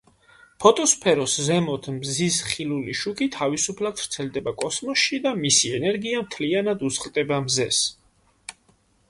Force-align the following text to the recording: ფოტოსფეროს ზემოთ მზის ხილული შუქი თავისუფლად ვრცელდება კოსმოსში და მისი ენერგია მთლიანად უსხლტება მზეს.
ფოტოსფეროს 0.63 1.35
ზემოთ 1.49 1.89
მზის 1.97 2.39
ხილული 2.53 2.95
შუქი 3.01 3.27
თავისუფლად 3.35 4.01
ვრცელდება 4.05 4.55
კოსმოსში 4.65 5.21
და 5.27 5.35
მისი 5.45 5.73
ენერგია 5.81 6.25
მთლიანად 6.27 6.89
უსხლტება 6.91 7.41
მზეს. 7.47 7.85